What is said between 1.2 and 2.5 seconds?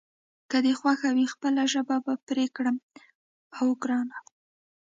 خپله ژبه به پرې